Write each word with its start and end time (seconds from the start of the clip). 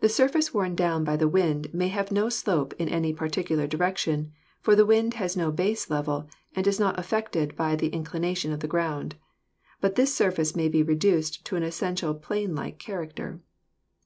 The 0.00 0.08
surface 0.08 0.54
worn 0.54 0.74
down 0.74 1.04
by 1.04 1.14
the 1.18 1.28
wind 1.28 1.74
may 1.74 1.88
have 1.88 2.10
no 2.10 2.30
slope 2.30 2.72
in 2.78 2.88
any 2.88 3.12
particular 3.12 3.66
direction, 3.66 4.32
for 4.62 4.74
the 4.74 4.86
wind 4.86 5.12
has 5.20 5.36
no 5.36 5.52
base 5.52 5.90
level 5.90 6.26
and 6.54 6.66
is 6.66 6.80
not 6.80 6.98
affected 6.98 7.54
by 7.54 7.76
the 7.76 7.88
inclination 7.88 8.50
of 8.50 8.60
the 8.60 8.66
ground, 8.66 9.16
but 9.78 9.94
this 9.94 10.14
surface 10.14 10.56
may 10.56 10.68
be 10.70 10.82
reduced 10.82 11.44
to 11.44 11.56
an 11.56 11.64
essen 11.64 11.96
tially 11.96 12.22
plain 12.22 12.54
like 12.54 12.78
character. 12.78 13.42